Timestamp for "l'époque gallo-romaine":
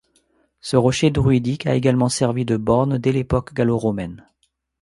3.11-4.27